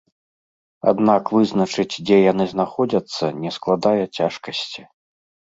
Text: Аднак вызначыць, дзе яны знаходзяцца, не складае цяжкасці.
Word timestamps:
Аднак 0.91 1.23
вызначыць, 1.37 1.99
дзе 2.07 2.17
яны 2.31 2.43
знаходзяцца, 2.55 3.23
не 3.45 3.53
складае 3.59 3.95
цяжкасці. 4.17 4.81